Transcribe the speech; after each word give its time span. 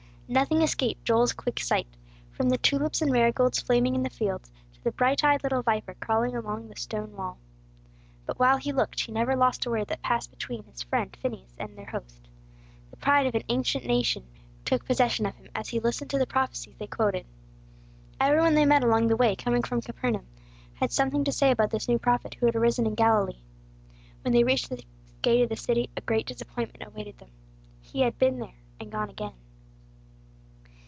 Nothing 0.33 0.61
escaped 0.61 1.03
Joel's 1.03 1.33
quick 1.33 1.59
sight, 1.59 1.87
from 2.31 2.47
the 2.47 2.57
tulips 2.57 3.01
and 3.01 3.11
marigolds 3.11 3.59
flaming 3.61 3.95
in 3.95 4.03
the 4.03 4.09
fields, 4.09 4.49
to 4.71 4.81
the 4.81 4.93
bright 4.93 5.25
eyed 5.25 5.43
little 5.43 5.61
viper 5.61 5.93
crawling 5.95 6.37
along 6.37 6.69
the 6.69 6.75
stone 6.77 7.17
wall. 7.17 7.37
But 8.25 8.39
while 8.39 8.55
he 8.55 8.71
looked, 8.71 9.01
he 9.01 9.11
never 9.11 9.35
lost 9.35 9.65
a 9.65 9.69
word 9.69 9.89
that 9.89 10.01
passed 10.01 10.29
between 10.31 10.63
his 10.63 10.83
friend 10.83 11.13
Phineas 11.21 11.57
and 11.59 11.77
their 11.77 11.87
host. 11.87 12.29
The 12.91 12.95
pride 12.95 13.25
of 13.27 13.35
an 13.35 13.43
ancient 13.49 13.83
nation 13.83 14.25
took 14.63 14.85
possession 14.85 15.25
of 15.25 15.35
him 15.35 15.49
as 15.53 15.67
he 15.67 15.81
listened 15.81 16.09
to 16.11 16.17
the 16.17 16.25
prophecies 16.25 16.75
they 16.79 16.87
quoted. 16.87 17.25
Every 18.17 18.39
one 18.39 18.55
they 18.55 18.63
met 18.63 18.85
along 18.85 19.07
the 19.07 19.17
way 19.17 19.35
coming 19.35 19.63
from 19.63 19.81
Capernaum 19.81 20.27
had 20.75 20.93
something 20.93 21.25
to 21.25 21.33
say 21.33 21.51
about 21.51 21.71
this 21.71 21.89
new 21.89 21.99
prophet 21.99 22.35
who 22.35 22.45
had 22.45 22.55
arisen 22.55 22.87
in 22.87 22.95
Galilee. 22.95 23.41
When 24.21 24.31
they 24.31 24.45
reached 24.45 24.69
the 24.69 24.81
gate 25.23 25.43
of 25.43 25.49
the 25.49 25.57
city, 25.57 25.89
a 25.97 25.99
great 26.01 26.25
disappointment 26.27 26.87
awaited 26.89 27.17
them. 27.17 27.31
_He 27.85 28.05
had 28.05 28.17
been 28.17 28.39
there, 28.39 28.55
and 28.79 28.89
gone 28.93 29.09
again. 29.09 29.33